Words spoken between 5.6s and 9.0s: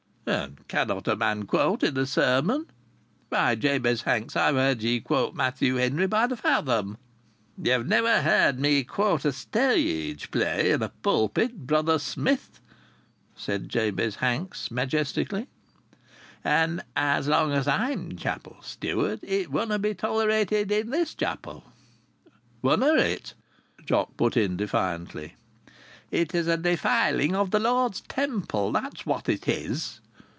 Henry by the fathom." "Ye've never heard me